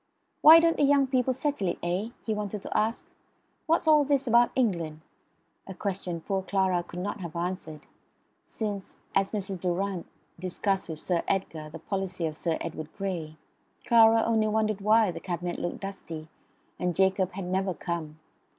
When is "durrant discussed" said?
9.59-10.89